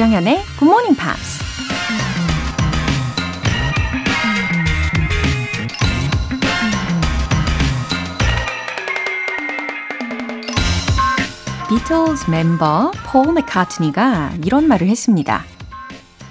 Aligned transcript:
조정현의 0.00 0.42
Good 0.58 0.64
Morning 0.64 0.98
Pops. 0.98 1.44
비틀즈 11.68 12.30
멤버 12.30 12.90
폴 13.04 13.34
맥카트니가 13.34 14.32
이런 14.42 14.66
말을 14.68 14.88
했습니다. 14.88 15.44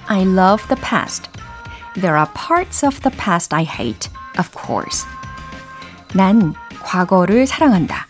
I 0.08 0.24
love 0.24 0.68
the 0.68 0.82
past. 0.82 1.30
There 1.94 2.16
are 2.16 2.28
parts 2.34 2.84
of 2.84 3.00
the 3.02 3.16
past 3.16 3.54
I 3.56 3.66
hate, 3.66 4.12
of 4.40 4.50
course. 4.66 5.06
난 6.16 6.56
과거를 6.82 7.46
사랑한다. 7.46 8.08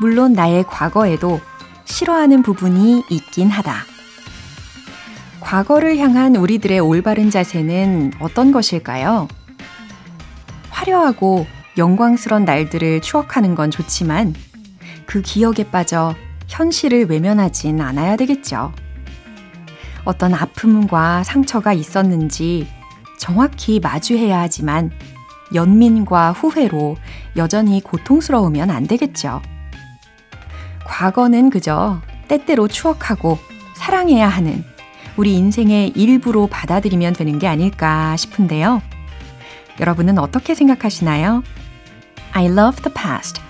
물론 0.00 0.32
나의 0.32 0.64
과거에도 0.64 1.40
싫어하는 1.84 2.42
부분이 2.42 3.04
있긴 3.08 3.50
하다. 3.50 3.93
과거를 5.44 5.98
향한 5.98 6.36
우리들의 6.36 6.80
올바른 6.80 7.30
자세는 7.30 8.14
어떤 8.18 8.50
것일까요? 8.50 9.28
화려하고 10.70 11.46
영광스런 11.76 12.46
날들을 12.46 13.02
추억하는 13.02 13.54
건 13.54 13.70
좋지만 13.70 14.34
그 15.04 15.20
기억에 15.20 15.70
빠져 15.70 16.14
현실을 16.48 17.10
외면하진 17.10 17.80
않아야 17.82 18.16
되겠죠. 18.16 18.72
어떤 20.06 20.32
아픔과 20.32 21.24
상처가 21.24 21.74
있었는지 21.74 22.66
정확히 23.18 23.80
마주해야 23.80 24.40
하지만 24.40 24.90
연민과 25.54 26.32
후회로 26.32 26.96
여전히 27.36 27.82
고통스러우면 27.82 28.70
안 28.70 28.86
되겠죠. 28.86 29.42
과거는 30.86 31.50
그저 31.50 32.00
때때로 32.28 32.66
추억하고 32.66 33.38
사랑해야 33.74 34.26
하는 34.26 34.64
우리 35.16 35.34
인생의 35.34 35.90
일부로 35.90 36.48
받아들이면 36.48 37.12
되는 37.12 37.38
게 37.38 37.46
아닐까 37.46 38.16
싶은데요. 38.16 38.82
여러분은 39.80 40.18
어떻게 40.18 40.54
생각하시나요? 40.54 41.42
I 42.32 42.46
love 42.46 42.82
the 42.82 42.92
past. 42.92 43.40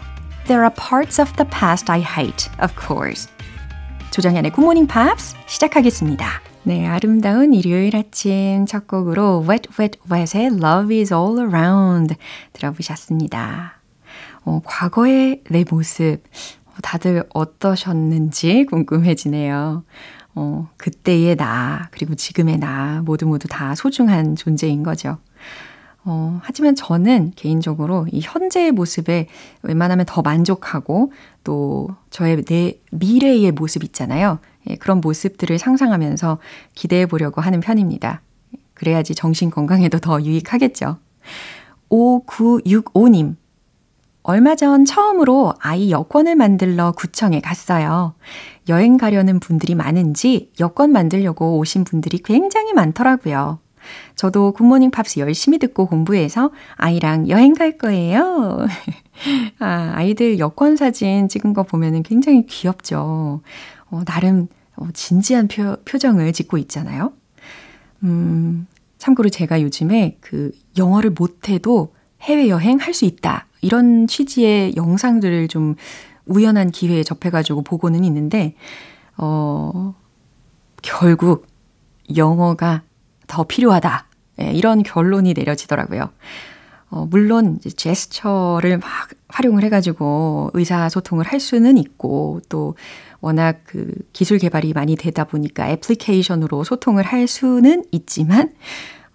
There 0.46 0.62
are 0.62 0.74
parts 0.74 1.20
of 1.20 1.32
the 1.36 1.48
past 1.50 1.90
I 1.90 2.00
hate, 2.00 2.50
of 2.62 2.74
course. 2.78 3.28
조정현의 4.10 4.52
Good 4.52 4.62
Morning 4.62 4.92
Pops 4.92 5.34
시작하겠습니다. 5.46 6.42
네, 6.64 6.86
아름다운 6.86 7.52
일요일 7.52 7.96
아침 7.96 8.64
첫 8.66 8.86
곡으로 8.86 9.44
Wet 9.48 9.70
Wet 9.78 9.98
Wet의 10.10 10.46
Love 10.46 10.98
is 10.98 11.12
All 11.12 11.38
Around 11.38 12.14
들어보셨습니다. 12.52 13.80
어, 14.44 14.60
과거의 14.64 15.42
내 15.50 15.64
모습 15.68 16.22
다들 16.82 17.24
어떠셨는지 17.32 18.66
궁금해지네요. 18.66 19.84
어, 20.34 20.68
그때의 20.76 21.36
나, 21.36 21.88
그리고 21.90 22.14
지금의 22.14 22.58
나, 22.58 23.02
모두 23.04 23.26
모두 23.26 23.48
다 23.48 23.74
소중한 23.74 24.36
존재인 24.36 24.82
거죠. 24.82 25.18
어, 26.06 26.38
하지만 26.42 26.74
저는 26.74 27.32
개인적으로 27.34 28.06
이 28.10 28.20
현재의 28.22 28.72
모습에 28.72 29.28
웬만하면 29.62 30.04
더 30.06 30.20
만족하고 30.20 31.12
또 31.44 31.88
저의 32.10 32.42
내 32.44 32.78
미래의 32.90 33.52
모습 33.52 33.82
있잖아요. 33.84 34.38
예, 34.68 34.76
그런 34.76 35.00
모습들을 35.00 35.58
상상하면서 35.58 36.38
기대해 36.74 37.06
보려고 37.06 37.40
하는 37.40 37.60
편입니다. 37.60 38.20
그래야지 38.74 39.14
정신 39.14 39.50
건강에도 39.50 39.98
더 39.98 40.20
유익하겠죠. 40.20 40.98
5965님. 41.90 43.36
얼마 44.26 44.56
전 44.56 44.86
처음으로 44.86 45.52
아이 45.60 45.90
여권을 45.90 46.34
만들러 46.34 46.92
구청에 46.92 47.42
갔어요. 47.42 48.14
여행 48.70 48.96
가려는 48.96 49.38
분들이 49.38 49.74
많은지 49.74 50.50
여권 50.60 50.92
만들려고 50.92 51.58
오신 51.58 51.84
분들이 51.84 52.16
굉장히 52.18 52.72
많더라고요. 52.72 53.58
저도 54.16 54.52
굿모닝 54.52 54.90
팝스 54.92 55.18
열심히 55.18 55.58
듣고 55.58 55.84
공부해서 55.84 56.52
아이랑 56.76 57.28
여행 57.28 57.52
갈 57.52 57.76
거예요. 57.76 58.66
아, 59.60 59.92
아이들 59.94 60.38
여권 60.38 60.76
사진 60.76 61.28
찍은 61.28 61.52
거 61.52 61.62
보면 61.62 61.96
은 61.96 62.02
굉장히 62.02 62.46
귀엽죠. 62.46 63.42
어, 63.90 64.00
나름 64.06 64.48
어, 64.76 64.88
진지한 64.94 65.48
표, 65.48 65.76
표정을 65.84 66.32
짓고 66.32 66.56
있잖아요. 66.56 67.12
음, 68.04 68.66
참고로 68.96 69.28
제가 69.28 69.60
요즘에 69.60 70.16
그 70.22 70.50
영어를 70.78 71.10
못해도 71.10 71.92
해외여행 72.22 72.78
할 72.78 72.94
수 72.94 73.04
있다. 73.04 73.48
이런 73.64 74.06
취지의 74.06 74.76
영상들을 74.76 75.48
좀 75.48 75.74
우연한 76.26 76.70
기회에 76.70 77.02
접해가지고 77.02 77.62
보고는 77.62 78.04
있는데, 78.04 78.54
어, 79.16 79.94
결국 80.82 81.46
영어가 82.16 82.82
더 83.26 83.44
필요하다. 83.44 84.06
예, 84.42 84.52
이런 84.52 84.82
결론이 84.82 85.32
내려지더라고요. 85.34 86.10
어, 86.90 87.06
물론 87.10 87.58
제스처를 87.76 88.78
막 88.78 88.88
활용을 89.28 89.64
해가지고 89.64 90.50
의사소통을 90.54 91.24
할 91.24 91.40
수는 91.40 91.76
있고 91.78 92.40
또 92.48 92.76
워낙 93.20 93.60
그 93.64 93.92
기술 94.12 94.38
개발이 94.38 94.72
많이 94.74 94.96
되다 94.96 95.24
보니까 95.24 95.68
애플리케이션으로 95.70 96.62
소통을 96.62 97.04
할 97.04 97.26
수는 97.26 97.84
있지만 97.90 98.52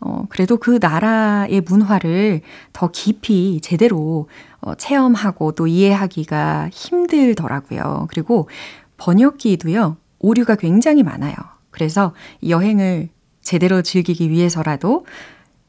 어, 0.02 0.26
그래도 0.30 0.58
그 0.58 0.80
나라의 0.82 1.62
문화를 1.62 2.42
더 2.74 2.90
깊이 2.92 3.60
제대로 3.62 4.30
어, 4.62 4.76
체험하고 4.76 5.54
또 5.54 5.68
이해하기가 5.68 6.70
힘들더라고요. 6.72 8.08
그리고 8.10 8.50
번역기도요, 8.98 9.98
오류가 10.20 10.56
굉장히 10.56 11.04
많아요. 11.04 11.36
그래서 11.72 12.14
여행을 12.48 13.10
제대로 13.42 13.82
즐기기 13.82 14.30
위해서라도 14.30 15.06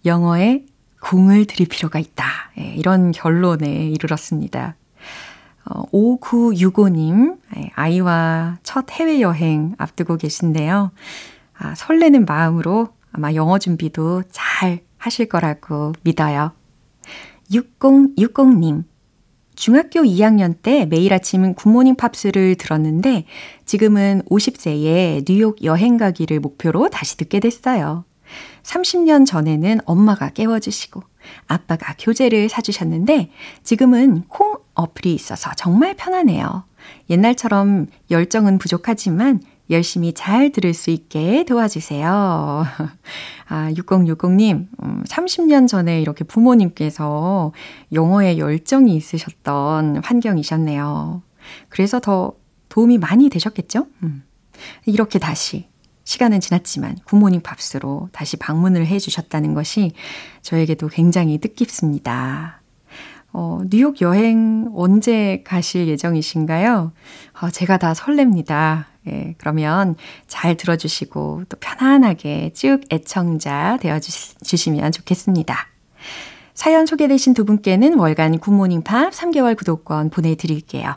영어에 0.05 0.65
공을 1.01 1.47
들일 1.47 1.69
필요가 1.69 1.99
있다. 1.99 2.25
예, 2.59 2.75
이런 2.75 3.11
결론에 3.11 3.89
이르렀습니다. 3.89 4.77
어, 5.65 5.83
5965님, 5.93 7.39
예, 7.57 7.71
아이와 7.75 8.59
첫 8.63 8.91
해외여행 8.91 9.75
앞두고 9.79 10.17
계신데요. 10.17 10.91
아, 11.59 11.75
설레는 11.75 12.25
마음으로 12.25 12.89
아마 13.13 13.35
영어 13.35 13.59
준비도 13.59 14.25
잘 14.31 14.81
하실 14.97 15.29
거라고 15.29 15.93
믿어요. 16.03 16.53
6060님. 17.51 18.85
중학교 19.57 20.01
2학년 20.01 20.55
때 20.63 20.87
매일 20.87 21.13
아침 21.13 21.55
굿모닝 21.55 21.97
팝스를 21.97 22.55
들었는데 22.55 23.27
지금은 23.67 24.23
50세에 24.31 25.27
뉴욕 25.27 25.63
여행 25.65 25.99
가기를 25.99 26.41
목표로 26.41 26.89
다시 26.89 27.17
듣게 27.19 27.41
됐어요. 27.41 28.05
30년 28.63 29.27
전에는 29.27 29.81
엄마가 29.85 30.31
깨워주시고 30.31 31.03
아빠가 31.47 31.95
교재를 31.99 32.49
사주셨는데 32.49 33.31
지금은 33.63 34.25
콩 34.29 34.57
어플이 34.75 35.13
있어서 35.15 35.51
정말 35.57 35.95
편하네요. 35.95 36.65
옛날처럼 37.11 37.87
열정은 38.11 38.59
부족하지만 38.59 39.41
열심히 39.71 40.13
잘 40.13 40.51
들을 40.51 40.75
수 40.75 40.91
있게 40.91 41.45
도와주세요. 41.45 42.65
아, 43.49 43.71
6060님, 43.73 44.69
30년 45.07 45.63
음, 45.63 45.67
전에 45.67 46.01
이렇게 46.01 46.25
부모님께서 46.25 47.53
영어에 47.93 48.39
열정이 48.39 48.95
있으셨던 48.97 50.03
환경이셨네요. 50.05 51.23
그래서 51.69 52.01
더 52.01 52.35
도움이 52.69 52.99
많이 52.99 53.29
되셨겠죠? 53.29 53.87
음. 54.03 54.25
이렇게 54.87 55.19
다시 55.19 55.69
시간은 56.05 56.41
지났지만 56.41 56.97
굿모닝 57.05 57.41
팝스로 57.41 58.09
다시 58.13 58.37
방문을 58.37 58.87
해 58.87 58.99
주셨다는 58.99 59.55
것이 59.55 59.93
저에게도 60.43 60.89
굉장히 60.89 61.39
뜻깊습니다. 61.39 62.60
어, 63.33 63.61
뉴욕 63.71 64.01
여행 64.01 64.71
언제 64.75 65.43
가실 65.45 65.87
예정이신가요? 65.89 66.93
어, 67.41 67.51
제가 67.51 67.79
다 67.79 67.93
설렙니다. 67.93 68.87
예, 69.09 69.35
그러면 69.39 69.97
잘 70.27 70.57
들어주시고 70.57 71.45
또 71.49 71.57
편안하게 71.59 72.53
쭉 72.55 72.81
애청자 72.93 73.79
되어주시면 73.81 74.93
좋겠습니다. 74.93 75.57
사연 76.55 76.85
소개되신 76.85 77.33
두 77.33 77.45
분께는 77.45 77.99
월간 77.99 78.39
굿모닝 78.39 78.83
팝 78.83 79.13
3개월 79.13 79.57
구독권 79.57 80.11
보내드릴게요. 80.11 80.93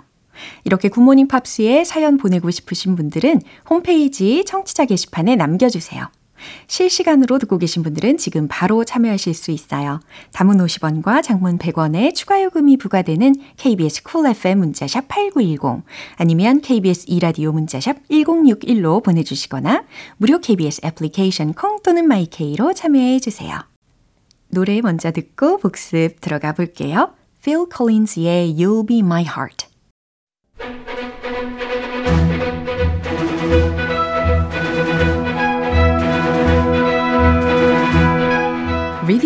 이렇게 0.66 0.90
굿모닝 0.90 1.28
팝스에 1.28 1.84
사연 1.86 2.18
보내고 2.18 2.52
싶으신 2.52 2.96
분들은 2.96 3.42
홈페이지 3.70 4.44
청취자 4.46 4.86
게시판에 4.86 5.36
남겨주세요. 5.36 6.10
실시간으로 6.68 7.40
듣고 7.40 7.58
계신 7.58 7.84
분들은 7.84 8.18
지금 8.18 8.48
바로 8.50 8.84
참여하실 8.84 9.34
수 9.34 9.52
있어요. 9.52 10.00
단문 10.32 10.58
50원과 10.58 11.22
장문 11.22 11.58
100원의 11.58 12.16
추가 12.16 12.42
요금이 12.42 12.78
부과되는 12.78 13.36
KBS 13.58 14.04
Cool 14.04 14.36
FM 14.36 14.60
문자샵 14.60 15.08
8910 15.08 15.84
아니면 16.16 16.62
KBS 16.62 17.06
이라디오 17.08 17.52
문자샵 17.52 18.08
1061로 18.10 19.04
보내주시거나 19.04 19.84
무료 20.18 20.40
KBS 20.40 20.82
애플리케이션 20.86 21.54
콩 21.54 21.82
또는 21.84 22.08
마이케이로 22.08 22.74
참여해 22.74 23.20
주세요. 23.20 23.60
노래 24.50 24.82
먼저 24.82 25.12
듣고 25.12 25.58
복습 25.58 26.22
들어가 26.22 26.54
볼게요. 26.54 27.14
Phil 27.42 27.66
Collins의 27.76 28.56
You'll 28.56 28.88
Be 28.88 29.00
My 29.00 29.24
Heart 29.24 29.73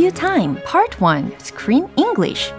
Review 0.07 0.13
Time 0.13 0.56
Part 0.63 1.01
1 1.01 1.33
Screen 1.39 1.88
English 1.98 2.54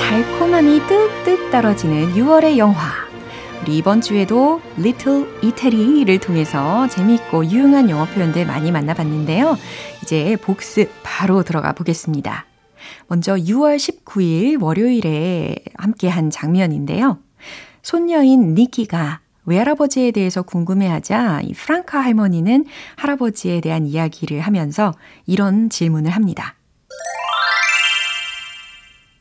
달콤함이 0.00 0.80
뚝뚝 0.86 1.50
떨어지는 1.50 2.14
6월의 2.14 2.56
영화 2.56 2.97
우리 3.68 3.76
이번 3.76 4.00
주에도 4.00 4.62
Little 4.78 5.26
Italy를 5.44 6.20
통해서 6.20 6.88
재미있고 6.88 7.44
유용한 7.44 7.90
영어 7.90 8.06
표현들 8.06 8.46
많이 8.46 8.72
만나봤는데요. 8.72 9.58
이제 10.02 10.38
복습 10.40 10.90
바로 11.02 11.42
들어가 11.42 11.74
보겠습니다. 11.74 12.46
먼저 13.08 13.34
6월 13.34 13.76
19일 13.76 14.62
월요일에 14.62 15.56
함께한 15.74 16.30
장면인데요. 16.30 17.18
손녀인 17.82 18.54
니키가 18.54 19.20
외할아버지에 19.44 20.12
대해서 20.12 20.40
궁금해하자 20.40 21.42
이 21.44 21.52
프랑카 21.52 22.00
할머니는 22.00 22.64
할아버지에 22.96 23.60
대한 23.60 23.84
이야기를 23.84 24.40
하면서 24.40 24.94
이런 25.26 25.68
질문을 25.68 26.10
합니다. 26.10 26.54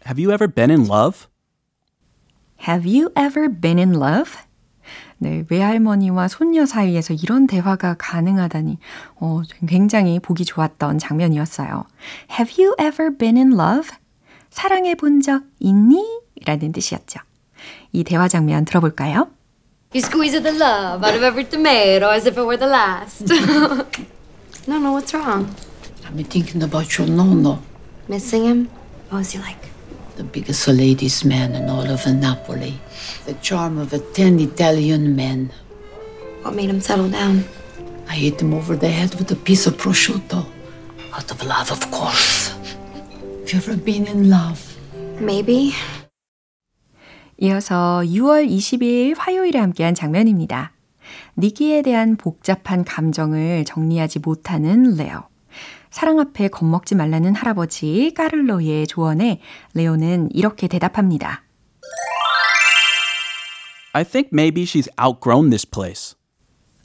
Have 0.06 0.24
you 0.24 0.34
ever 0.34 0.48
been 0.50 0.72
in 0.72 0.90
love? 0.90 1.28
Have 2.66 2.86
you 2.88 3.12
ever 3.16 3.50
been 3.50 3.78
in 3.80 3.96
love? 3.96 4.32
네, 5.20 5.44
외할머니와 5.50 6.28
손녀 6.28 6.66
사이에서 6.66 7.14
이런 7.14 7.48
대화가 7.48 7.96
가능하다니 7.98 8.78
어, 9.20 9.42
굉장히 9.68 10.20
보기 10.20 10.46
좋았던 10.46 11.00
장면이었어요. 11.00 11.86
Have 12.32 12.64
you 12.64 12.76
ever 12.80 13.16
been 13.16 13.38
in 13.38 13.54
love? 13.54 13.90
사랑해 14.50 14.96
본 14.96 15.22
적 15.22 15.44
있니? 15.60 16.04
라는 16.46 16.72
뜻이었죠. 16.72 17.20
이 17.92 18.04
대화 18.04 18.28
장면 18.28 18.64
들어볼까요? 18.66 19.30
You 19.94 20.04
squeeze 20.04 20.40
the 20.42 20.56
love 20.56 21.04
out 21.04 21.16
of 21.16 21.24
every 21.24 21.46
tomato 21.50 22.12
as 22.12 22.28
if 22.28 22.38
it 22.38 22.46
were 22.46 22.58
the 22.58 22.70
last. 22.70 23.24
no, 24.68 24.78
no, 24.78 24.92
what's 24.92 25.14
wrong? 25.14 25.48
I've 26.06 26.16
been 26.16 26.26
thinking 26.26 26.62
about 26.62 26.98
your 26.98 27.08
Nono, 27.10 27.60
Missing 28.08 28.46
him? 28.46 28.70
What 29.10 29.20
was 29.20 29.32
he 29.32 29.40
like? 29.40 29.72
The 30.18 30.24
biggest 30.24 30.68
ladies' 30.68 31.24
man 31.24 31.56
in 31.56 31.70
all 31.70 31.86
of 31.86 32.06
Napoli. 32.08 32.74
The 33.26 33.36
charm 33.36 33.78
of 33.78 33.94
a 33.94 34.00
ten 34.00 34.40
Italian 34.40 35.16
men. 35.16 35.52
What 36.42 36.56
made 36.56 36.70
him 36.70 36.82
settle 36.82 37.10
down? 37.10 37.46
I 38.10 38.16
hit 38.16 38.42
him 38.42 38.54
over 38.54 38.76
the 38.76 38.90
head 38.90 39.14
with 39.16 39.32
a 39.32 39.36
piece 39.36 39.68
of 39.68 39.78
prosciutto. 39.78 40.46
Out 41.14 41.32
of 41.32 41.44
love, 41.46 41.72
of 41.72 41.80
course. 41.92 42.52
Have 43.46 43.54
you 43.54 43.60
ever 43.60 43.78
been 43.78 44.08
in 44.08 44.30
love? 44.30 44.60
Maybe. 45.20 45.74
이어서 47.38 48.02
6월 48.04 48.50
22일 48.50 49.16
화요일에 49.18 49.60
함께한 49.60 49.94
장면입니다. 49.94 50.74
니키에 51.38 51.84
대한 51.84 52.18
복잡한 52.18 52.84
감정을 52.84 53.64
정리하지 53.66 54.20
못하는 54.20 54.96
레오. 54.96 55.24
사랑 55.90 56.20
앞에 56.20 56.48
겁먹지 56.50 56.96
말라는 56.96 57.36
할아버지 57.36 58.14
까를로의 58.16 58.88
조언에 58.88 59.42
레오는 59.74 60.30
이렇게 60.34 60.68
대답합니다. 60.68 61.44
I 63.94 64.04
think 64.04 64.30
maybe 64.32 64.64
she's 64.64 64.88
outgrown 65.00 65.50
this 65.50 65.66
place. 65.66 66.16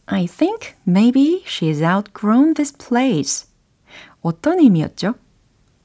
I 0.07 0.27
think 0.27 0.75
maybe 0.87 1.43
she's 1.47 1.83
outgrown 1.83 2.55
this 2.55 2.77
place. 2.77 3.49
어떤 4.23 4.61
의미였죠? 4.61 5.15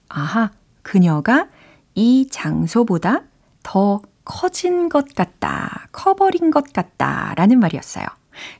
아하, 0.09 0.51
그녀가 0.83 1.49
이 1.95 2.27
장소보다 2.29 3.23
더 3.63 4.01
커진 4.23 4.89
것 4.89 5.15
같다, 5.15 5.87
커버린 5.91 6.51
것 6.51 6.71
같다 6.71 7.33
라는 7.35 7.59
말이었어요. 7.59 8.05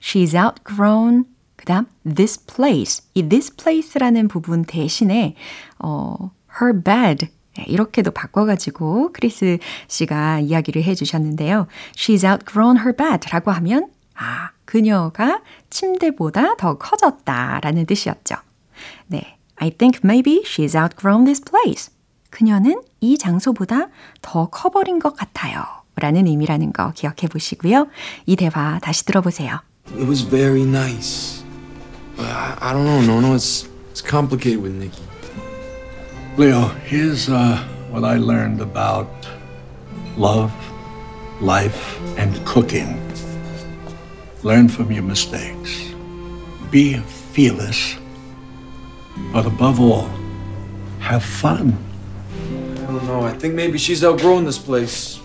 She's 0.02 0.36
outgrown 0.36 1.24
그 1.24 1.37
다음 1.68 1.86
this 2.04 2.46
place, 2.46 3.06
이 3.14 3.28
this 3.28 3.56
place라는 3.56 4.30
부분 4.30 4.64
대신에 4.64 5.36
어, 5.80 6.32
her 6.62 6.82
bed 6.82 7.28
이렇게도 7.66 8.12
바꿔가지고 8.12 9.12
크리스 9.14 9.58
씨가 9.88 10.40
이야기를 10.40 10.84
해주셨는데요. 10.84 11.68
She's 11.96 12.28
outgrown 12.28 12.78
her 12.80 12.96
bed 12.96 13.30
라고 13.32 13.52
하면 13.52 13.90
아, 14.16 14.52
그녀가 14.66 15.42
침대보다 15.70 16.56
더 16.56 16.78
커졌다라는 16.78 17.86
뜻이었죠. 17.86 18.36
네. 19.08 19.38
I 19.58 19.72
think 19.72 20.02
maybe 20.04 20.44
she's 20.44 20.80
outgrown 20.80 21.26
this 21.26 21.44
place. 21.44 21.92
그녀는 22.30 22.82
이 23.00 23.18
장소보다 23.18 23.90
더 24.22 24.50
커버린 24.50 25.00
것 25.00 25.16
같아요. 25.16 25.64
라는 25.96 26.28
의미라는 26.28 26.74
거 26.74 26.92
기억해 26.92 27.28
보시고요. 27.32 27.88
이 28.28 28.36
대화 28.36 28.80
다시 28.80 29.04
들어보세요. 29.06 29.60
It 29.96 30.06
was 30.06 30.24
very 30.30 30.62
nice. 30.62 31.47
But 32.18 32.26
I, 32.26 32.58
I 32.60 32.74
don't 32.74 32.86
know, 32.86 33.02
Nono. 33.02 33.36
It's 33.36 33.70
it's 33.92 34.02
complicated 34.02 34.62
with 34.62 34.74
Nikki. 34.74 35.02
Leo, 36.36 36.68
here's 36.86 37.30
uh, 37.30 37.58
what 37.90 38.04
I 38.04 38.18
learned 38.18 38.62
about 38.62 39.08
love, 40.18 40.52
life, 41.42 42.00
and 42.18 42.46
cooking. 42.46 43.00
Learn 44.44 44.68
from 44.68 44.92
your 44.92 45.04
mistakes. 45.04 45.94
Be 46.70 46.98
fearless. 47.34 47.96
But 49.32 49.46
above 49.46 49.80
all, 49.80 50.10
have 51.00 51.24
fun. 51.24 51.78
I 52.44 52.86
don't 52.88 53.06
know. 53.06 53.22
I 53.22 53.32
think 53.32 53.54
maybe 53.54 53.78
she's 53.78 54.04
outgrown 54.04 54.46
this 54.46 54.58
place. 54.58 55.20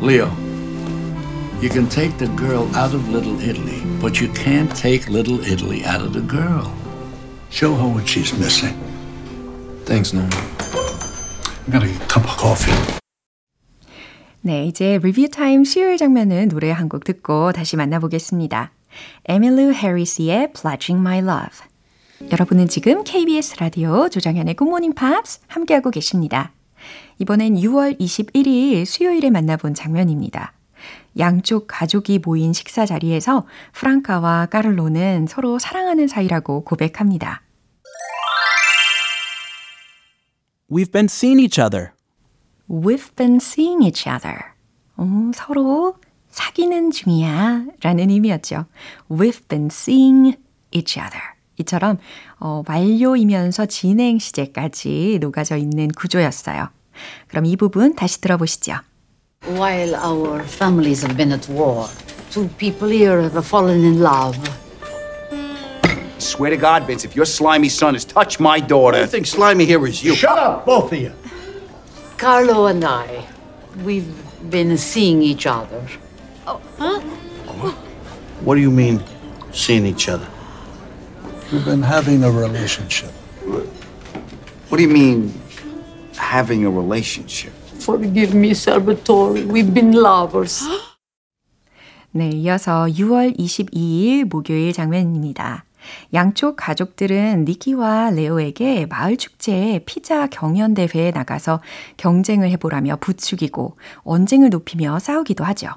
Leo, 0.00 0.28
you 1.60 1.68
can 1.68 1.88
take 1.88 2.18
the 2.18 2.26
girl 2.36 2.68
out 2.74 2.94
of 2.94 3.08
Little 3.08 3.38
Italy, 3.40 3.81
but 4.02 4.20
you 4.20 4.28
can't 4.34 4.68
take 4.76 5.08
Little 5.08 5.40
Italy 5.46 5.84
out 5.86 6.02
of 6.02 6.12
the 6.12 6.20
girl. 6.20 6.70
Show 7.50 7.74
her 7.76 7.86
what 7.86 8.06
she's 8.08 8.36
missing. 8.36 8.74
Thanks, 9.86 10.12
Nono. 10.12 10.28
I 11.66 11.70
got 11.70 11.84
a 11.84 11.88
cup 12.08 12.24
of 12.24 12.36
coffee. 12.36 12.74
네, 14.44 14.66
이제 14.66 14.98
리뷰 15.00 15.28
타임 15.28 15.64
수요일 15.64 15.96
장면은 15.96 16.48
노래 16.48 16.70
한 16.72 16.88
곡 16.88 17.04
듣고 17.04 17.52
다시 17.52 17.76
만나보겠습니다. 17.76 18.72
에밀루 19.28 19.72
해리스의 19.72 20.52
Pledging 20.52 21.00
My 21.00 21.18
Love. 21.18 21.60
여러분은 22.32 22.68
지금 22.68 23.04
KBS 23.04 23.56
라디오 23.60 24.08
조정현의 24.08 24.54
굿모닝 24.54 24.94
팝스 24.94 25.40
함께하고 25.46 25.90
계십니다. 25.90 26.52
이번엔 27.18 27.54
6월 27.54 27.98
21일 28.00 28.84
수요일에 28.84 29.30
만나본 29.30 29.74
장면입니다. 29.74 30.52
양쪽 31.18 31.66
가족이 31.68 32.20
모인 32.24 32.52
식사 32.52 32.86
자리에서 32.86 33.46
프랑카와 33.72 34.46
까를로는 34.46 35.26
서로 35.28 35.58
사랑하는 35.58 36.08
사이라고 36.08 36.64
고백합니다. 36.64 37.42
We've 40.70 40.90
been 40.90 41.06
seeing 41.06 41.40
each 41.42 41.60
other. 41.60 41.90
We've 42.68 43.14
been 43.16 43.36
seeing 43.36 43.84
each 43.84 44.08
other. 44.08 44.38
어, 44.96 45.30
서로 45.34 45.96
사귀는 46.30 46.90
중이야 46.90 47.66
라는 47.82 48.08
의미였죠. 48.08 48.64
We've 49.10 49.46
been 49.48 49.66
seeing 49.66 50.38
each 50.70 50.98
other. 50.98 51.20
이처럼 51.58 51.98
어, 52.40 52.62
완료이면서 52.66 53.66
진행 53.66 54.18
시제까지 54.18 55.18
녹아져 55.20 55.56
있는 55.56 55.88
구조였어요. 55.88 56.70
그럼 57.28 57.44
이 57.46 57.56
부분 57.56 57.94
다시 57.94 58.20
들어보시죠. 58.20 58.76
While 59.44 59.96
our 59.96 60.44
families 60.44 61.02
have 61.02 61.16
been 61.16 61.32
at 61.32 61.48
war, 61.48 61.88
two 62.30 62.46
people 62.58 62.88
here 62.88 63.22
have 63.28 63.44
fallen 63.44 63.84
in 63.84 64.00
love. 64.00 64.36
Swear 66.18 66.50
to 66.50 66.56
God, 66.56 66.86
Vince, 66.86 67.04
if 67.04 67.16
your 67.16 67.24
slimy 67.24 67.68
son 67.68 67.94
has 67.94 68.04
touched 68.04 68.38
my 68.38 68.60
daughter. 68.60 68.98
I 68.98 69.06
think 69.06 69.26
Slimy 69.26 69.64
here 69.64 69.84
is 69.86 70.04
you. 70.04 70.14
Shut 70.14 70.38
up, 70.38 70.64
both 70.64 70.92
of 70.92 70.98
you. 70.98 71.12
Carlo 72.16 72.66
and 72.66 72.84
I, 72.84 73.26
we've 73.82 74.14
been 74.48 74.78
seeing 74.78 75.20
each 75.22 75.46
other. 75.46 75.88
Oh, 76.46 76.60
huh? 76.78 77.00
What 78.44 78.54
do 78.54 78.60
you 78.60 78.70
mean, 78.70 79.02
seeing 79.52 79.84
each 79.86 80.08
other? 80.08 80.28
We've 81.52 81.64
been 81.64 81.82
having 81.82 82.22
a 82.22 82.30
relationship. 82.30 83.10
What 84.68 84.76
do 84.76 84.82
you 84.84 84.88
mean, 84.88 85.34
having 86.16 86.64
a 86.64 86.70
relationship? 86.70 87.52
Forgive 87.82 88.36
me, 88.36 88.50
Salvatore. 88.50 89.42
We've 89.42 89.74
been 89.74 89.92
lovers. 89.92 90.64
네, 92.12 92.28
이어서 92.28 92.86
6월 92.86 93.36
22일 93.36 94.28
목요일 94.28 94.72
장면입니다. 94.72 95.64
양쪽 96.14 96.54
가족들은 96.56 97.44
니키와 97.44 98.10
레오에게 98.10 98.86
마을 98.86 99.16
축제에 99.16 99.80
피자 99.80 100.28
경연 100.28 100.74
대회에 100.74 101.10
나가서 101.10 101.60
경쟁을 101.96 102.50
해보라며 102.50 102.98
부추기고 103.00 103.76
언쟁을 104.04 104.50
높이며 104.50 105.00
싸우기도 105.00 105.42
하죠. 105.42 105.70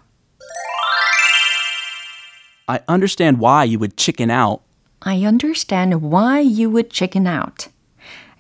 I 2.68 2.80
understand 2.88 3.40
why 3.44 3.66
you 3.66 3.80
would 3.80 3.96
chicken 3.98 4.30
out. 4.30 4.62
I 5.00 5.26
understand 5.26 6.06
why 6.06 6.42
you 6.42 6.70
would 6.70 6.90
chicken 6.92 7.28
out. 7.28 7.70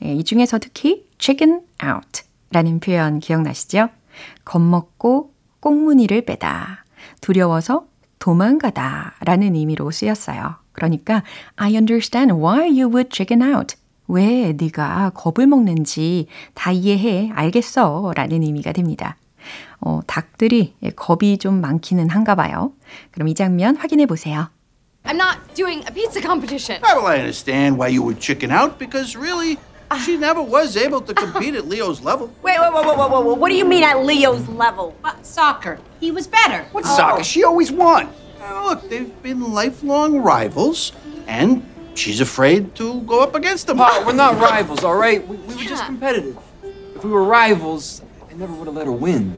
예, 0.03 0.13
이 0.13 0.23
중에서 0.23 0.59
특히 0.59 1.07
chicken 1.17 1.61
out 1.83 2.23
라는 2.55 2.79
표현 2.79 3.19
기억나시죠? 3.19 3.89
겁먹고 4.45 5.33
꽁무니를 5.59 6.21
빼다, 6.21 6.85
두려워서 7.19 7.85
도망가다 8.17 9.15
라는 9.25 9.55
의미로 9.55 9.91
쓰였어요. 9.91 10.55
그러니까 10.71 11.23
I 11.57 11.73
understand 11.73 12.33
why 12.33 12.61
you 12.61 12.87
would 12.87 13.09
chicken 13.11 13.43
out. 13.43 13.75
왜 14.07 14.53
네가 14.53 15.11
겁을 15.15 15.47
먹는지 15.47 16.27
다 16.53 16.71
이해해, 16.71 17.29
알겠어 17.35 18.13
라는 18.15 18.41
의미가 18.41 18.71
됩니다. 18.71 19.17
어, 19.81 19.99
닭들이 20.07 20.75
겁이 20.95 21.39
좀 21.39 21.59
많기는 21.59 22.09
한가 22.09 22.35
봐요. 22.35 22.71
그럼 23.11 23.27
이 23.27 23.35
장면 23.35 23.75
확인해 23.75 24.05
보세요. 24.05 24.47
I'm 25.03 25.19
not 25.19 25.39
doing 25.55 25.83
a 25.85 25.93
pizza 25.93 26.21
competition. 26.21 26.81
Well, 26.81 27.05
I 27.05 27.17
understand 27.17 27.77
why 27.77 27.89
you 27.93 28.01
would 28.01 28.21
chicken 28.21 28.49
out 28.49 28.79
because 28.79 29.19
really, 29.19 29.57
she 30.04 30.16
never 30.16 30.42
was 30.42 30.76
able 30.76 31.00
to 31.00 31.12
compete 31.14 31.54
at 31.54 31.66
Leo's 31.66 32.00
level. 32.00 32.30
Wait, 32.42 32.58
wait, 32.60 32.72
wait, 32.72 32.86
wait, 32.86 32.96
wait, 32.98 33.10
wait, 33.10 33.24
wait. 33.26 33.38
What 33.38 33.48
do 33.48 33.56
you 33.56 33.64
mean 33.64 33.82
at 33.82 34.04
Leo's 34.04 34.48
level? 34.48 34.94
Uh, 35.02 35.14
soccer. 35.22 35.78
He 35.98 36.10
was 36.10 36.26
better. 36.26 36.64
What 36.72 36.86
soccer? 36.86 37.24
She 37.24 37.42
always 37.44 37.72
won. 37.72 38.08
Now, 38.38 38.64
look, 38.70 38.88
they've 38.88 39.10
been 39.22 39.52
lifelong 39.52 40.20
rivals, 40.22 40.92
and 41.26 41.62
she's 41.94 42.20
afraid 42.20 42.74
to 42.76 43.00
go 43.02 43.20
up 43.20 43.34
against 43.34 43.66
them. 43.66 43.78
Pa, 43.78 44.02
we're 44.06 44.12
not 44.14 44.38
rivals, 44.38 44.84
all 44.84 44.96
right? 44.96 45.26
We, 45.26 45.36
we 45.36 45.54
were 45.54 45.62
just 45.68 45.84
competitive. 45.84 46.38
If 46.94 47.04
we 47.04 47.10
were 47.10 47.24
rivals, 47.24 48.02
I 48.30 48.34
never 48.34 48.52
would 48.52 48.66
have 48.66 48.76
let 48.76 48.86
her 48.86 48.92
win. 48.92 49.36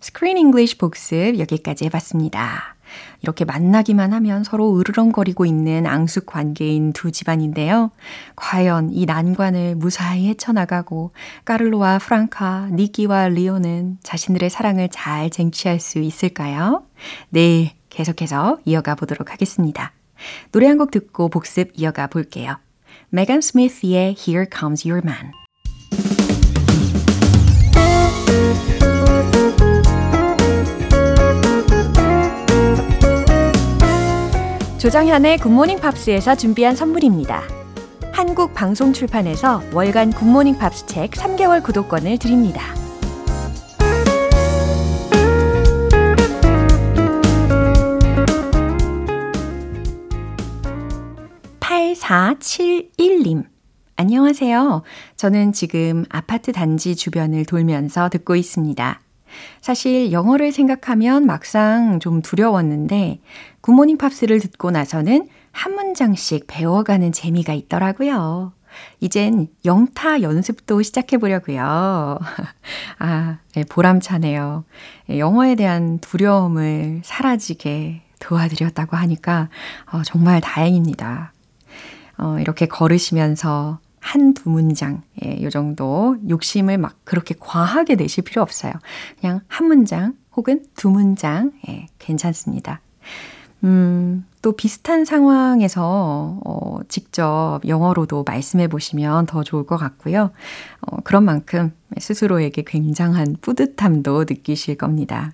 스크린 0.00 0.36
잉글리쉬 0.36 0.78
복습 0.78 1.38
여기까지 1.40 1.86
해봤습니다. 1.86 2.76
이렇게 3.21 3.45
만나기만 3.45 4.13
하면 4.13 4.43
서로 4.43 4.77
으르렁거리고 4.79 5.45
있는 5.45 5.85
앙숙 5.85 6.25
관계인 6.25 6.93
두 6.93 7.11
집안인데요. 7.11 7.91
과연 8.35 8.91
이 8.91 9.05
난관을 9.05 9.75
무사히 9.75 10.27
헤쳐나가고 10.29 11.11
까를로와 11.45 11.99
프랑카, 11.99 12.69
니키와 12.71 13.29
리오는 13.29 13.97
자신들의 14.03 14.49
사랑을 14.49 14.89
잘 14.89 15.29
쟁취할 15.29 15.79
수 15.79 15.99
있을까요? 15.99 16.83
내일 17.29 17.71
계속해서 17.89 18.59
이어가 18.65 18.95
보도록 18.95 19.31
하겠습니다. 19.31 19.91
노래 20.51 20.67
한 20.67 20.77
곡 20.77 20.91
듣고 20.91 21.29
복습 21.29 21.71
이어가 21.75 22.07
볼게요. 22.07 22.57
메간 23.09 23.41
스미스의 23.41 24.15
Here 24.17 24.45
Comes 24.51 24.87
Your 24.87 25.05
Man. 25.05 25.40
조정현의 34.81 35.37
굿모닝 35.37 35.79
팝스에서 35.79 36.33
준비한 36.33 36.75
선물입니다. 36.75 37.43
한국 38.11 38.55
방송 38.55 38.93
출판에서 38.93 39.61
월간 39.73 40.09
굿모닝 40.09 40.57
팝스 40.57 40.87
책 40.87 41.11
3개월 41.11 41.61
구독권을 41.61 42.17
드립니다. 42.17 42.63
(8471님) 51.59 53.45
안녕하세요. 53.97 54.81
저는 55.15 55.53
지금 55.53 56.05
아파트 56.09 56.51
단지 56.51 56.95
주변을 56.95 57.45
돌면서 57.45 58.09
듣고 58.09 58.35
있습니다. 58.35 58.99
사실 59.61 60.11
영어를 60.11 60.51
생각하면 60.51 61.25
막상 61.25 61.99
좀 61.99 62.21
두려웠는데 62.21 63.21
굿모닝 63.61 63.97
팝스를 63.97 64.39
듣고 64.39 64.71
나서는 64.71 65.27
한 65.51 65.75
문장씩 65.75 66.45
배워가는 66.47 67.11
재미가 67.11 67.53
있더라고요. 67.53 68.53
이젠 69.01 69.47
영타 69.65 70.21
연습도 70.21 70.81
시작해 70.81 71.17
보려고요. 71.17 72.19
아, 72.99 73.37
네, 73.53 73.63
보람차네요. 73.69 74.63
영어에 75.09 75.55
대한 75.55 75.99
두려움을 75.99 77.01
사라지게 77.03 78.01
도와드렸다고 78.19 78.95
하니까 78.95 79.49
어, 79.91 80.03
정말 80.03 80.39
다행입니다. 80.41 81.33
어, 82.17 82.37
이렇게 82.39 82.67
걸으시면서 82.67 83.79
한 83.99 84.33
두 84.33 84.49
문장, 84.49 85.03
예, 85.23 85.41
요 85.43 85.49
정도 85.49 86.17
욕심을 86.27 86.77
막 86.79 86.95
그렇게 87.05 87.35
과하게 87.39 87.95
내실 87.95 88.23
필요 88.23 88.41
없어요. 88.41 88.73
그냥 89.19 89.41
한 89.47 89.67
문장 89.67 90.15
혹은 90.35 90.65
두 90.75 90.89
문장, 90.89 91.51
예, 91.69 91.85
괜찮습니다. 91.99 92.81
음, 93.63 94.25
또 94.41 94.53
비슷한 94.53 95.05
상황에서 95.05 96.39
어, 96.43 96.79
직접 96.87 97.59
영어로도 97.67 98.23
말씀해 98.27 98.67
보시면 98.67 99.27
더 99.27 99.43
좋을 99.43 99.65
것 99.65 99.77
같고요. 99.77 100.31
어, 100.81 100.97
그런 101.03 101.23
만큼 101.25 101.71
스스로에게 101.97 102.63
굉장한 102.63 103.37
뿌듯함도 103.41 104.25
느끼실 104.27 104.77
겁니다. 104.77 105.31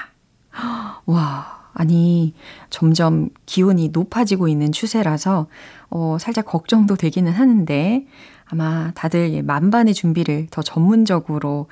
와, 1.06 1.62
아니, 1.74 2.34
점점 2.70 3.30
기온이 3.46 3.90
높아지고 3.90 4.48
있는 4.48 4.72
추세라서, 4.72 5.48
어, 5.90 6.18
살짝 6.20 6.46
걱정도 6.46 6.96
되기는 6.96 7.32
하는데, 7.32 8.06
아마 8.46 8.92
다들 8.94 9.44
만반의 9.44 9.94
준비를 9.94 10.48
더 10.52 10.62
전문적으로, 10.62 11.68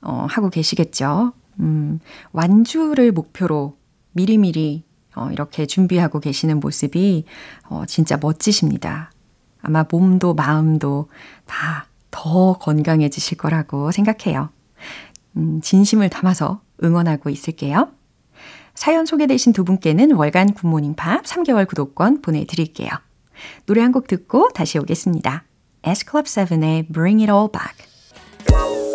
어, 0.00 0.26
하고 0.28 0.48
계시겠죠. 0.50 1.32
음, 1.58 2.00
완주를 2.32 3.12
목표로 3.12 3.76
미리미리, 4.12 4.84
어, 5.16 5.28
이렇게 5.32 5.66
준비하고 5.66 6.20
계시는 6.20 6.60
모습이, 6.60 7.24
어, 7.68 7.84
진짜 7.86 8.16
멋지십니다. 8.20 9.10
아마 9.62 9.84
몸도 9.90 10.34
마음도 10.34 11.08
다 11.46 11.86
더 12.10 12.54
건강해지실 12.54 13.38
거라고 13.38 13.90
생각해요. 13.92 14.50
음, 15.36 15.60
진심을 15.62 16.08
담아서 16.10 16.60
응원하고 16.82 17.30
있을게요. 17.30 17.88
사연 18.74 19.04
소개되신 19.06 19.52
두 19.52 19.64
분께는 19.64 20.12
월간 20.12 20.54
굿모닝 20.54 20.94
팝 20.94 21.22
3개월 21.24 21.66
구독권 21.68 22.22
보내드릴게요. 22.22 22.88
노래 23.66 23.82
한 23.82 23.92
곡 23.92 24.06
듣고 24.06 24.48
다시 24.54 24.78
오겠습니다. 24.78 25.44
S-Club7의 25.82 26.92
Bring 26.92 27.22
It 27.22 27.32
All 27.32 27.48
Back. 27.50 28.89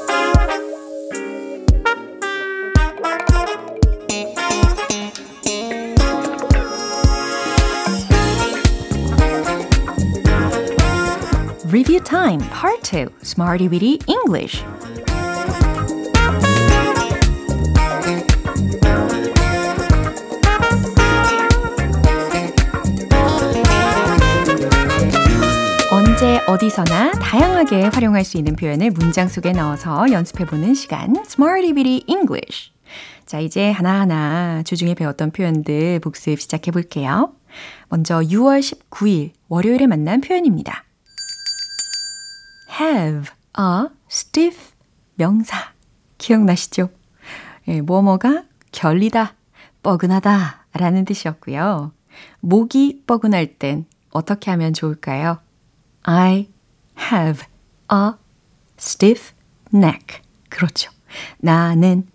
Review 11.72 12.00
Time 12.00 12.40
Part 12.52 12.84
2 12.84 13.08
Smarty 13.24 13.68
Weedy 13.68 13.98
English 14.08 14.64
언제 25.92 26.40
어디서나 26.48 27.14
다양하게 27.14 27.86
활용할 27.86 28.24
수 28.24 28.38
있는 28.38 28.56
표현을 28.56 28.92
문장 28.92 29.28
속에 29.28 29.52
넣어서 29.54 30.12
연습해보는 30.12 30.76
시간 30.76 31.16
Smarty 31.26 31.72
Weedy 31.72 32.04
English 32.08 32.72
자, 33.26 33.40
이제 33.40 33.72
하나하나 33.72 34.62
주중에 34.64 34.94
배웠던 34.94 35.32
표현들 35.32 36.00
복습 36.00 36.40
시작해 36.40 36.70
볼게요. 36.70 37.34
먼저 37.90 38.20
6월 38.20 38.60
19일 38.60 39.32
월요일에 39.48 39.88
만난 39.88 40.22
표현입니다. 40.22 40.84
Have 42.79 43.32
a 43.60 43.88
stiff 44.10 44.74
명사. 45.15 45.74
기억나시죠? 46.17 46.89
예, 47.67 47.82
뭐뭐가 47.82 48.46
결리다, 48.72 49.36
뻐근하다 49.84 50.65
라는 50.74 51.05
뜻이었고요. 51.05 51.91
목이 52.39 53.03
뻐근할 53.05 53.55
땐 53.55 53.86
어떻게 54.12 54.51
하면 54.51 54.74
좋을까요? 54.74 55.39
I 56.03 56.50
have 57.00 57.46
a 57.91 58.12
stiff 58.77 59.34
neck. 59.74 60.22
그렇죠. 60.50 60.91
나는 61.38 62.08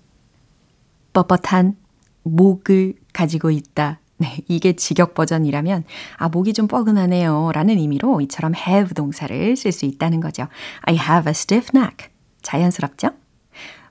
뻣뻣한 1.12 1.76
목을 2.22 2.94
가지고 3.12 3.50
있다. 3.50 3.99
네, 4.20 4.36
이게 4.48 4.74
직역 4.74 5.14
버전이라면 5.14 5.84
아 6.18 6.28
목이 6.28 6.52
좀 6.52 6.68
뻐근하네요 6.68 7.52
라는 7.54 7.78
의미로 7.78 8.20
이처럼 8.20 8.52
have 8.54 8.92
동사를 8.94 9.56
쓸 9.56 9.72
수 9.72 9.86
있다는 9.86 10.20
거죠. 10.20 10.46
I 10.82 10.94
have 10.94 11.28
a 11.28 11.30
stiff 11.30 11.70
neck. 11.74 12.10
자연스럽죠? 12.42 13.10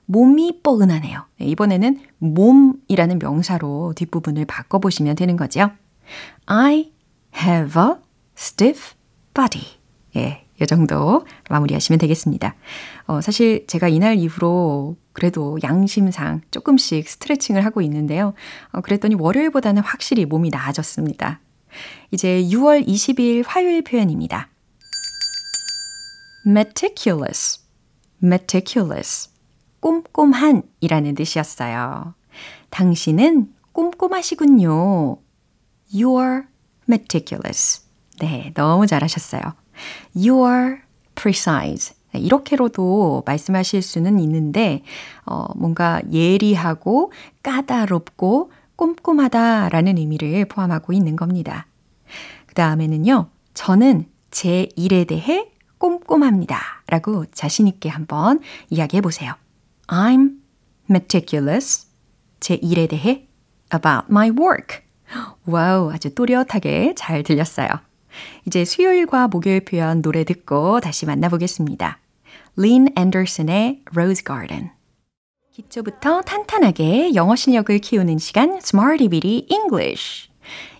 몸이 0.06 0.60
뻐근하네요. 0.62 1.24
네, 1.38 1.46
이번에는 1.46 2.00
몸이라는 2.18 3.18
명사로 3.18 3.94
뒷부분을 3.96 4.44
바꿔 4.44 4.78
보시면 4.78 5.16
되는 5.16 5.36
거죠. 5.36 5.70
I 6.46 6.92
have 7.36 7.80
a 7.80 7.94
stiff 8.36 8.94
body. 9.34 9.79
예, 10.16 10.44
이 10.60 10.66
정도 10.66 11.26
마무리하시면 11.48 11.98
되겠습니다. 11.98 12.54
어, 13.06 13.20
사실 13.20 13.66
제가 13.66 13.88
이날 13.88 14.16
이후로 14.16 14.96
그래도 15.12 15.58
양심상 15.62 16.42
조금씩 16.50 17.08
스트레칭을 17.08 17.64
하고 17.64 17.80
있는데요. 17.82 18.34
어, 18.72 18.80
그랬더니 18.80 19.14
월요일보다는 19.14 19.82
확실히 19.82 20.24
몸이 20.24 20.50
나아졌습니다. 20.50 21.40
이제 22.10 22.42
6월 22.42 22.86
22일 22.86 23.44
화요일 23.46 23.82
표현입니다. 23.82 24.48
meticulous, 26.46 27.60
meticulous. 28.22 29.30
꼼꼼한 29.80 30.62
이라는 30.80 31.14
뜻이었어요. 31.14 32.14
당신은 32.70 33.52
꼼꼼하시군요. 33.72 35.18
You're 35.92 36.46
meticulous. 36.88 37.82
네, 38.20 38.52
너무 38.54 38.86
잘하셨어요. 38.86 39.40
You're 40.16 40.78
precise. 41.14 41.94
이렇게로도 42.12 43.22
말씀하실 43.24 43.82
수는 43.82 44.18
있는데, 44.20 44.82
어, 45.26 45.46
뭔가 45.54 46.00
예리하고 46.12 47.12
까다롭고 47.42 48.50
꼼꼼하다라는 48.76 49.98
의미를 49.98 50.44
포함하고 50.46 50.92
있는 50.92 51.14
겁니다. 51.14 51.66
그 52.46 52.54
다음에는요, 52.54 53.28
저는 53.54 54.06
제 54.30 54.68
일에 54.74 55.04
대해 55.04 55.50
꼼꼼합니다. 55.78 56.58
라고 56.88 57.26
자신있게 57.26 57.88
한번 57.88 58.40
이야기해 58.70 59.00
보세요. 59.00 59.34
I'm 59.86 60.38
meticulous. 60.88 61.86
제 62.40 62.54
일에 62.54 62.86
대해 62.86 63.28
about 63.72 64.06
my 64.10 64.30
work. 64.30 64.80
와우, 65.46 65.92
아주 65.92 66.14
또렷하게 66.14 66.94
잘 66.96 67.22
들렸어요. 67.22 67.68
이제 68.46 68.64
수요일과 68.64 69.28
목요일 69.28 69.64
표현 69.64 70.02
노래 70.02 70.24
듣고 70.24 70.80
다시 70.80 71.06
만나보겠습니다. 71.06 71.98
린 72.56 72.88
앤더슨의 72.96 73.82
Rose 73.94 74.24
Garden. 74.24 74.70
기초부터 75.52 76.22
탄탄하게 76.22 77.14
영어 77.14 77.36
실력을 77.36 77.76
키우는 77.78 78.18
시간 78.18 78.56
Smarty 78.56 79.08
Bitty 79.08 79.46
English. 79.50 80.30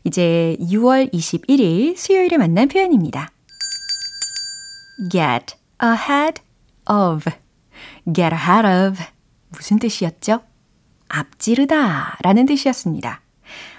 이제 0.04 0.56
6월 0.60 1.12
21일 1.12 1.96
수요일에 1.96 2.36
만난 2.38 2.68
표현입니다. 2.68 3.30
get 5.10 5.56
ahead 5.82 6.42
of. 6.88 7.30
get 8.06 8.34
ahead 8.34 8.66
of. 8.66 9.02
무슨 9.50 9.78
뜻이었죠? 9.78 10.40
앞지르다 11.08 12.18
라는 12.22 12.46
뜻이었습니다. 12.46 13.20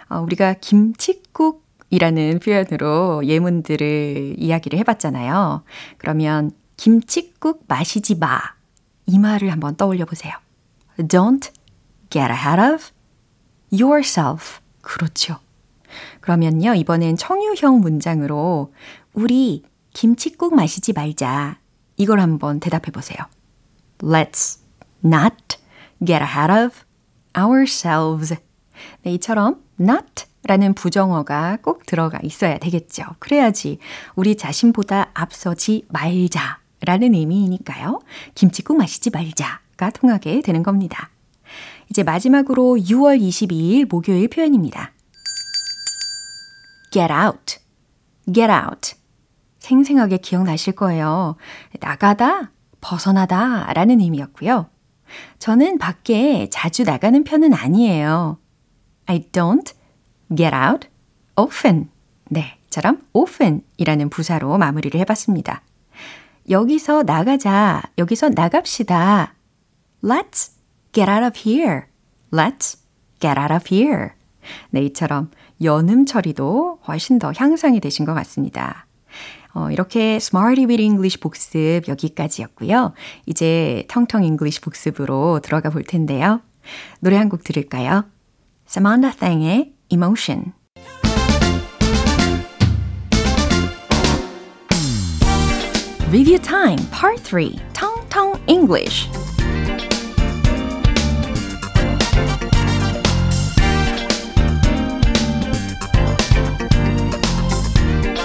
어, 0.10 0.20
우리가 0.20 0.55
김치국 0.55 1.65
이라는 1.91 2.39
표현으로 2.39 3.25
예문들을 3.25 4.36
이야기를 4.38 4.79
해봤잖아요. 4.79 5.63
그러면 5.98 6.51
김치국 6.77 7.65
마시지 7.67 8.15
마. 8.15 8.39
이 9.05 9.19
말을 9.19 9.51
한번 9.51 9.75
떠올려 9.75 10.05
보세요. 10.05 10.33
Don't 10.98 11.51
get 12.10 12.31
ahead 12.31 12.60
of 12.62 12.86
yourself. 13.71 14.60
그렇죠. 14.81 15.38
그러면요, 16.21 16.74
이번엔 16.74 17.17
청유형 17.17 17.81
문장으로 17.81 18.74
우리 19.13 19.63
김치국 19.94 20.55
마시지 20.55 20.94
말자. 20.94 21.59
이걸 21.98 22.22
한번 22.22 22.61
대답해 22.61 22.92
보세요. 22.92 23.20
Let's 24.00 24.59
not 25.03 25.57
get 26.00 26.24
ahead 26.24 26.51
of 26.51 26.85
ourselves. 27.37 28.35
네, 29.03 29.13
이처럼 29.13 29.61
not 29.79 30.30
라는 30.43 30.73
부정어가 30.73 31.57
꼭 31.61 31.85
들어가 31.85 32.19
있어야 32.23 32.57
되겠죠. 32.57 33.03
그래야지 33.19 33.77
우리 34.15 34.35
자신보다 34.35 35.11
앞서지 35.13 35.85
말자 35.89 36.59
라는 36.81 37.13
의미이니까요. 37.13 38.01
김치국 38.33 38.77
마시지 38.77 39.11
말자가 39.11 39.91
통하게 39.91 40.41
되는 40.41 40.63
겁니다. 40.63 41.09
이제 41.89 42.03
마지막으로 42.03 42.77
6월 42.77 43.21
22일 43.21 43.87
목요일 43.87 44.27
표현입니다. 44.29 44.93
get 46.91 47.11
out, 47.13 47.59
get 48.33 48.51
out. 48.51 48.95
생생하게 49.59 50.17
기억나실 50.17 50.73
거예요. 50.73 51.35
나가다, 51.79 52.51
벗어나다 52.81 53.71
라는 53.73 53.99
의미였고요. 53.99 54.69
저는 55.39 55.77
밖에 55.77 56.49
자주 56.49 56.83
나가는 56.83 57.23
편은 57.23 57.53
아니에요. 57.53 58.39
I 59.05 59.29
don't 59.31 59.73
get 60.35 60.55
out 60.55 60.87
often. 61.35 61.89
네, 62.29 62.57
처럼 62.70 63.01
often 63.13 63.61
이라는 63.77 64.09
부사로 64.09 64.57
마무리를 64.57 65.00
해봤습니다. 65.01 65.61
여기서 66.50 67.03
나가자, 67.03 67.81
여기서 67.98 68.29
나갑시다. 68.29 69.35
Let's 70.03 70.51
get 70.94 71.09
out 71.09 71.24
of 71.25 71.50
here. 71.50 71.83
Let's 72.31 72.79
get 73.20 73.39
out 73.39 73.53
of 73.53 73.74
here. 73.74 74.09
네, 74.72 74.81
이처럼 74.85 75.29
연음 75.61 76.05
처리도 76.05 76.79
훨씬 76.87 77.20
더 77.20 77.31
향상이 77.35 77.79
되신 77.79 78.05
것 78.05 78.13
같습니다. 78.15 78.87
어, 79.53 79.70
이렇게 79.70 80.15
Smarty 80.15 80.65
with 80.65 80.81
English 80.81 81.20
복습 81.20 81.87
여기까지였고요. 81.87 82.94
이제 83.25 83.85
텅텅 83.89 84.24
English 84.24 84.61
복습으로 84.61 85.41
들어가 85.41 85.70
볼 85.70 85.83
텐데요. 85.83 86.41
노래 87.01 87.17
한 87.17 87.29
곡 87.29 87.44
들을까요? 87.44 88.05
Samantha 88.67 89.13
Thang의 89.20 89.74
Emotion. 89.91 90.53
Review 96.09 96.39
Time 96.39 96.79
Part 96.91 97.21
3 97.23 97.55
텅텅 97.73 98.39
English 98.47 99.09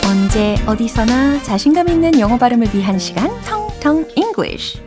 언제 0.09 0.55
어디서나 0.67 1.43
자신감 1.43 1.89
있는 1.89 2.21
영어 2.21 2.39
발음을 2.39 2.69
위한 2.75 2.99
시간 2.99 3.29
텅텅 3.43 4.05
English. 4.17 4.81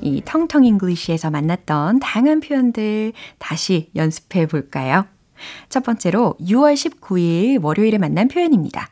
이 0.00 0.22
텅텅 0.24 0.64
English에서 0.64 1.30
만났던 1.30 2.00
다양한 2.00 2.40
표현들 2.40 3.12
다시 3.38 3.90
연습해 3.94 4.46
볼까요? 4.46 5.06
첫 5.68 5.82
번째로 5.82 6.36
6월 6.40 6.74
19일 6.74 7.62
월요일에 7.62 7.98
만난 7.98 8.28
표현입니다. 8.28 8.90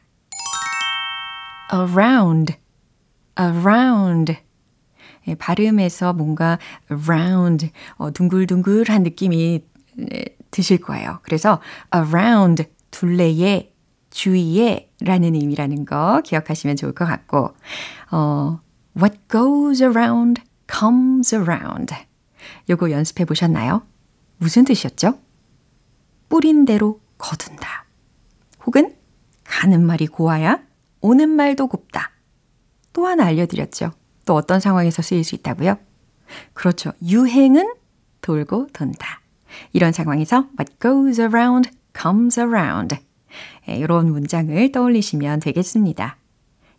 around, 1.73 2.55
around. 3.39 4.37
예, 5.27 5.35
발음에서 5.35 6.13
뭔가 6.13 6.59
round, 6.89 7.71
어, 7.97 8.11
둥글둥글한 8.11 9.03
느낌이 9.03 9.65
예, 10.13 10.25
드실 10.51 10.79
거예요. 10.79 11.21
그래서 11.23 11.61
around, 11.95 12.65
둘레에, 12.91 13.73
주위에 14.11 14.91
라는 15.01 15.35
의미라는 15.35 15.85
거 15.85 16.21
기억하시면 16.25 16.77
좋을 16.77 16.93
것 16.93 17.05
같고, 17.07 17.55
어, 18.13 18.61
what 18.97 19.19
goes 19.31 19.83
around 19.83 20.43
comes 20.71 21.35
around. 21.35 21.95
요거 22.69 22.91
연습해 22.91 23.25
보셨나요? 23.25 23.83
무슨 24.39 24.65
뜻이었죠? 24.65 25.19
뿌린 26.35 26.65
대로 26.65 27.01
거둔다. 27.17 27.85
혹은 28.67 28.97
가는 29.45 29.87
말이 29.87 30.09
고와야 30.09 30.65
오는 31.01 31.29
말도 31.29 31.69
곱다. 31.69 32.11
또 32.93 33.07
하나 33.07 33.27
알려드렸죠. 33.27 33.93
또 34.27 34.35
어떤 34.35 34.59
상황에서 34.59 35.01
쓰일 35.01 35.23
수 35.23 35.37
있다고요? 35.37 35.79
그렇죠. 36.53 36.91
유행은 37.07 37.73
돌고 38.21 38.67
돈다. 38.73 39.21
이런 39.73 39.93
상황에서 39.93 40.49
what 40.59 40.75
goes 40.81 41.21
around 41.21 41.71
comes 41.97 42.41
around. 42.41 42.97
이런 43.69 44.11
문장을 44.11 44.73
떠올리시면 44.73 45.39
되겠습니다. 45.39 46.17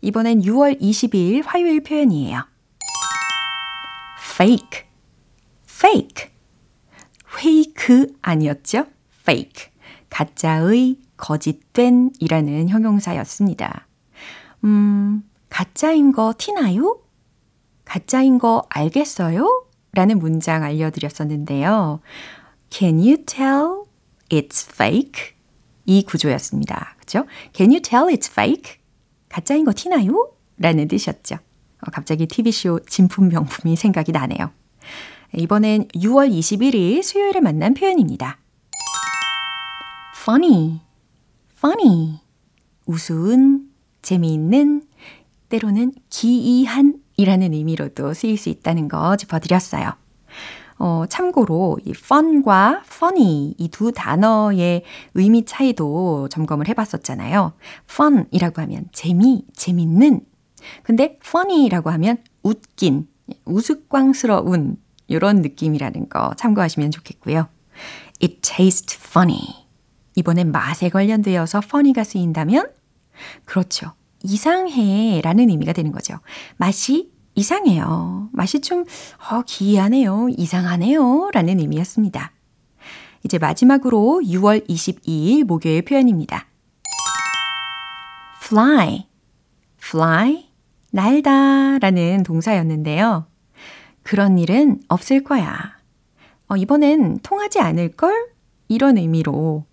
이번엔 0.01 0.41
6월 0.41 0.81
22일 0.81 1.43
화요일 1.45 1.81
표현이에요. 1.81 2.45
fake, 4.19 4.83
fake. 5.65 6.29
페이크 7.37 8.17
아니었죠? 8.21 8.87
Fake. 9.25 9.71
가짜의 10.09 10.97
거짓된 11.17 12.11
이라는 12.19 12.69
형용사였습니다. 12.69 13.87
음, 14.63 15.23
가짜인 15.49 16.11
거 16.11 16.33
티나요? 16.37 16.99
가짜인 17.85 18.37
거 18.37 18.65
알겠어요? 18.69 19.65
라는 19.93 20.19
문장 20.19 20.63
알려드렸었는데요. 20.63 22.01
Can 22.69 22.99
you 22.99 23.25
tell 23.25 23.83
it's 24.29 24.69
fake? 24.71 25.35
이 25.85 26.03
구조였습니다. 26.03 26.95
그죠? 26.99 27.25
Can 27.53 27.71
you 27.71 27.81
tell 27.81 28.07
it's 28.07 28.31
fake? 28.31 28.77
가짜인 29.29 29.65
거 29.65 29.71
티나요? 29.73 30.31
라는 30.57 30.87
뜻이었죠. 30.87 31.35
어, 31.35 31.91
갑자기 31.91 32.25
TV쇼 32.27 32.81
진품 32.87 33.29
명품이 33.29 33.75
생각이 33.75 34.11
나네요. 34.11 34.51
이번엔 35.33 35.89
6월 35.89 36.31
21일 36.31 37.03
수요일에 37.03 37.39
만난 37.41 37.73
표현입니다. 37.73 38.39
Funny, 40.27 40.81
funny. 41.55 42.19
우스운, 42.87 43.69
재미있는, 44.01 44.81
때로는 45.49 45.93
기이한 46.09 46.99
이라는 47.15 47.53
의미로도 47.53 48.15
쓰일 48.15 48.35
수 48.39 48.49
있다는 48.49 48.87
거 48.87 49.15
짚어드렸어요. 49.17 49.93
어, 50.79 51.03
참고로 51.07 51.77
이 51.85 51.91
fun과 51.91 52.81
funny 52.87 53.53
이 53.59 53.67
두 53.69 53.91
단어의 53.91 54.83
의미 55.13 55.45
차이도 55.45 56.29
점검을 56.29 56.67
해봤었잖아요. 56.69 57.53
fun이라고 57.87 58.63
하면 58.63 58.85
재미, 58.91 59.45
재밌는. 59.53 60.25
근데 60.81 61.19
funny라고 61.23 61.91
하면 61.91 62.17
웃긴, 62.41 63.07
우스꽝스러운 63.45 64.77
이런 65.05 65.43
느낌이라는 65.43 66.09
거 66.09 66.33
참고하시면 66.35 66.89
좋겠고요. 66.89 67.47
It 68.23 68.39
tastes 68.41 68.97
funny. 68.99 69.64
이번엔 70.15 70.51
맛에 70.51 70.89
관련되어서 70.89 71.61
funny가 71.63 72.03
쓰인다면 72.03 72.71
그렇죠. 73.45 73.93
이상해 74.23 75.21
라는 75.23 75.49
의미가 75.49 75.73
되는 75.73 75.91
거죠. 75.91 76.19
맛이 76.57 77.11
이상해요. 77.35 78.29
맛이 78.31 78.61
좀, 78.61 78.85
어, 79.29 79.41
기이하네요. 79.45 80.27
이상하네요. 80.29 81.29
라는 81.33 81.59
의미였습니다. 81.59 82.31
이제 83.23 83.37
마지막으로 83.37 84.21
6월 84.23 84.67
22일 84.69 85.43
목요일 85.43 85.83
표현입니다. 85.83 86.45
fly, 88.43 89.07
fly, 89.81 90.49
날다 90.91 91.79
라는 91.79 92.23
동사였는데요. 92.23 93.25
그런 94.03 94.37
일은 94.37 94.79
없을 94.87 95.23
거야. 95.23 95.75
어, 96.47 96.55
이번엔 96.55 97.19
통하지 97.21 97.59
않을걸? 97.59 98.29
이런 98.67 98.97
의미로. 98.97 99.65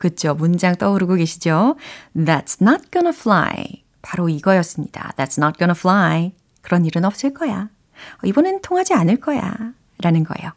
그쵸. 0.00 0.34
문장 0.34 0.76
떠오르고 0.76 1.16
계시죠? 1.16 1.76
That's 2.16 2.62
not 2.62 2.90
gonna 2.90 3.14
fly. 3.14 3.84
바로 4.00 4.30
이거였습니다. 4.30 5.12
That's 5.18 5.38
not 5.38 5.58
gonna 5.58 5.76
fly. 5.78 6.32
그런 6.62 6.86
일은 6.86 7.04
없을 7.04 7.34
거야. 7.34 7.68
어, 7.68 8.26
이번엔 8.26 8.62
통하지 8.62 8.94
않을 8.94 9.16
거야. 9.20 9.74
라는 9.98 10.24
거예요. 10.24 10.52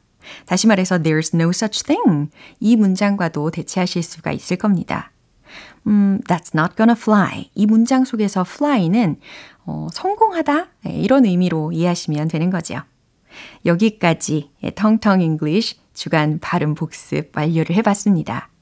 다시 0.45 0.65
말해서 0.65 0.99
there's 0.99 1.35
no 1.35 1.49
such 1.49 1.83
thing. 1.83 2.31
이 2.61 2.77
문장과도 2.77 3.51
대체하실 3.51 4.01
수가 4.01 4.31
있을 4.31 4.55
겁니다. 4.55 5.11
음, 5.87 6.21
that's 6.25 6.57
not 6.57 6.77
gonna 6.77 6.95
fly. 6.97 7.49
이 7.53 7.65
문장 7.65 8.05
속에서 8.05 8.45
fly는 8.47 9.19
어, 9.65 9.89
성공하다 9.91 10.67
네, 10.85 10.93
이런 10.93 11.25
의미로 11.25 11.73
이해하시면 11.73 12.29
되는 12.29 12.49
거죠. 12.49 12.81
여기까지 13.65 14.51
텅텅 14.75 15.19
English 15.19 15.77
주간 15.93 16.39
발음 16.39 16.75
복습 16.75 17.35
완료를 17.35 17.75
해봤습니다. 17.75 18.52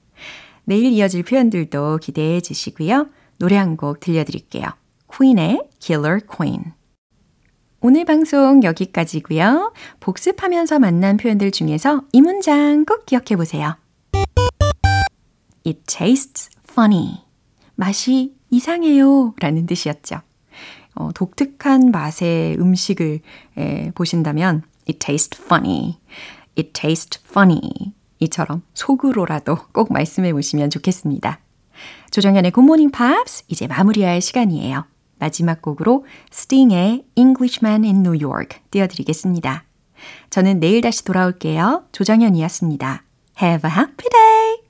내일 0.63 0.91
이어질 0.93 1.23
표현들도 1.23 1.97
기대해 1.97 2.39
주시고요. 2.41 3.07
노래 3.37 3.55
한 3.57 3.75
곡 3.75 3.99
들려드릴게요. 3.99 4.65
퀸의 5.13 5.63
Killer 5.79 6.19
Queen. 6.27 6.73
오늘 7.81 8.05
방송 8.05 8.63
여기까지고요. 8.63 9.73
복습하면서 9.99 10.79
만난 10.79 11.17
표현들 11.17 11.51
중에서 11.51 12.03
이 12.11 12.21
문장 12.21 12.85
꼭 12.85 13.05
기억해 13.07 13.35
보세요. 13.35 13.75
It 15.65 15.81
tastes 15.87 16.49
funny. 16.69 17.23
맛이 17.75 18.35
이상해요. 18.51 19.33
라는 19.39 19.65
뜻이었죠. 19.65 20.21
어, 20.93 21.11
독특한 21.13 21.89
맛의 21.91 22.57
음식을 22.59 23.21
에, 23.57 23.91
보신다면 23.95 24.63
It 24.87 24.99
tastes 24.99 25.41
funny. 25.41 25.97
It 26.57 26.71
tastes 26.73 27.19
funny. 27.27 27.93
이처럼 28.21 28.61
속으로라도 28.73 29.57
꼭 29.73 29.91
말씀해 29.91 30.31
보시면 30.31 30.69
좋겠습니다. 30.69 31.39
조정현의 32.11 32.51
Good 32.53 32.65
Morning 32.65 32.95
Pops 32.95 33.43
이제 33.49 33.67
마무리할 33.67 34.21
시간이에요. 34.21 34.85
마지막 35.19 35.61
곡으로 35.61 36.05
스팅의 36.31 37.05
Englishman 37.15 37.83
in 37.83 37.97
New 37.97 38.25
York 38.25 38.59
띄워드리겠습니다. 38.71 39.65
저는 40.29 40.59
내일 40.59 40.81
다시 40.81 41.03
돌아올게요. 41.03 41.85
조정현이었습니다. 41.91 43.03
Have 43.41 43.69
a 43.69 43.75
happy 43.75 44.09
day! 44.09 44.60